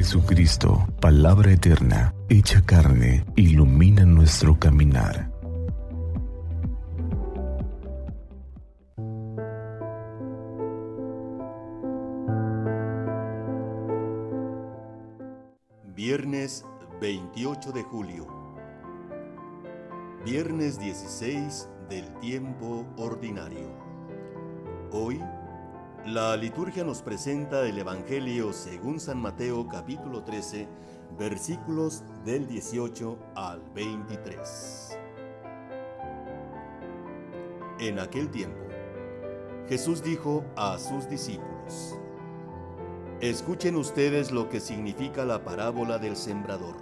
[0.00, 5.30] Jesucristo, palabra eterna, hecha carne, ilumina nuestro caminar.
[15.94, 16.64] Viernes
[16.98, 18.26] 28 de julio.
[20.24, 23.68] Viernes 16 del tiempo ordinario.
[24.92, 25.20] Hoy
[26.06, 30.66] la liturgia nos presenta el Evangelio según San Mateo capítulo 13,
[31.18, 34.98] versículos del 18 al 23.
[37.80, 38.60] En aquel tiempo,
[39.68, 41.98] Jesús dijo a sus discípulos,
[43.20, 46.76] Escuchen ustedes lo que significa la parábola del sembrador.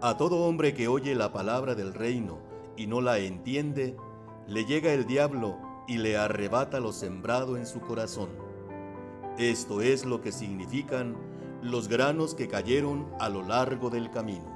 [0.00, 2.38] A todo hombre que oye la palabra del reino
[2.76, 3.96] y no la entiende,
[4.46, 8.28] le llega el diablo y le arrebata lo sembrado en su corazón.
[9.38, 11.16] Esto es lo que significan
[11.62, 14.46] los granos que cayeron a lo largo del camino.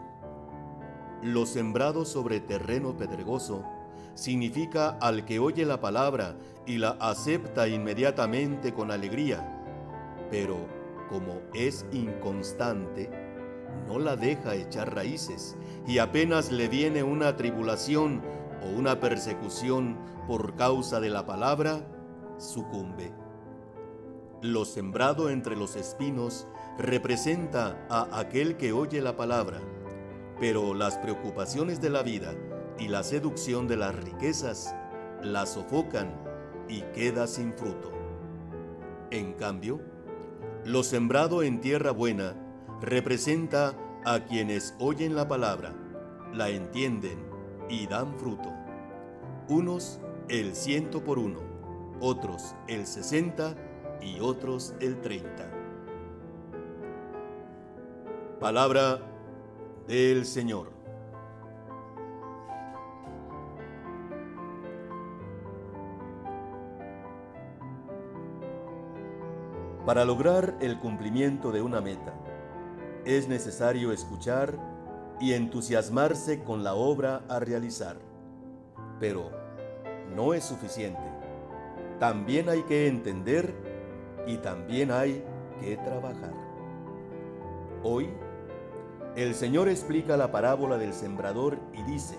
[1.22, 3.64] Lo sembrado sobre terreno pedregoso
[4.14, 9.64] significa al que oye la palabra y la acepta inmediatamente con alegría,
[10.30, 10.58] pero
[11.08, 13.10] como es inconstante,
[13.88, 18.22] no la deja echar raíces y apenas le viene una tribulación
[18.64, 19.96] o una persecución
[20.26, 21.86] por causa de la palabra,
[22.38, 23.12] sucumbe.
[24.40, 29.60] Lo sembrado entre los espinos representa a aquel que oye la palabra,
[30.40, 32.34] pero las preocupaciones de la vida
[32.78, 34.74] y la seducción de las riquezas
[35.22, 36.12] la sofocan
[36.68, 37.92] y queda sin fruto.
[39.10, 39.80] En cambio,
[40.64, 42.34] lo sembrado en tierra buena
[42.80, 45.74] representa a quienes oyen la palabra,
[46.32, 47.31] la entienden
[47.68, 48.52] y dan fruto.
[49.48, 51.40] Unos el ciento por uno,
[52.00, 53.54] otros el sesenta
[54.00, 55.50] y otros el treinta.
[58.40, 59.00] Palabra
[59.86, 60.72] del Señor.
[69.86, 72.14] Para lograr el cumplimiento de una meta,
[73.04, 74.56] es necesario escuchar
[75.22, 77.96] y entusiasmarse con la obra a realizar.
[78.98, 79.30] Pero
[80.16, 81.00] no es suficiente.
[82.00, 83.54] También hay que entender
[84.26, 85.24] y también hay
[85.60, 86.34] que trabajar.
[87.84, 88.10] Hoy,
[89.14, 92.18] el Señor explica la parábola del sembrador y dice,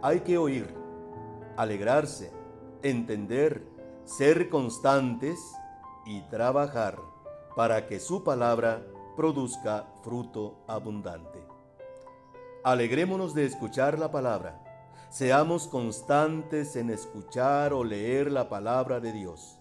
[0.00, 0.72] hay que oír,
[1.56, 2.30] alegrarse,
[2.84, 3.66] entender,
[4.04, 5.40] ser constantes
[6.04, 7.00] y trabajar
[7.56, 8.80] para que su palabra
[9.16, 11.55] produzca fruto abundante.
[12.66, 14.60] Alegrémonos de escuchar la palabra.
[15.08, 19.60] Seamos constantes en escuchar o leer la palabra de Dios.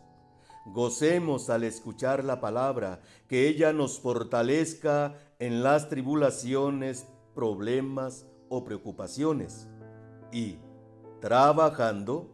[0.65, 7.05] Gocemos al escuchar la palabra, que ella nos fortalezca en las tribulaciones,
[7.35, 9.67] problemas o preocupaciones.
[10.31, 10.57] Y,
[11.21, 12.33] trabajando,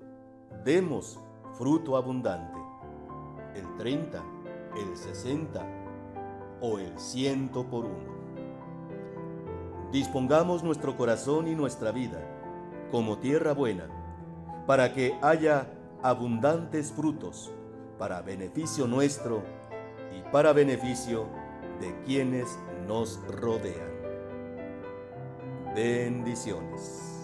[0.63, 1.19] demos
[1.57, 2.57] fruto abundante.
[3.55, 4.23] El 30,
[4.77, 5.67] el 60
[6.61, 8.20] o el ciento por uno
[9.91, 12.19] dispongamos nuestro corazón y nuestra vida
[12.91, 13.87] como tierra buena,
[14.67, 15.67] para que haya
[16.03, 17.51] abundantes frutos
[17.97, 19.43] para beneficio nuestro
[20.17, 21.27] y para beneficio
[21.79, 22.47] de quienes
[22.87, 23.91] nos rodean.
[25.75, 27.20] Bendiciones.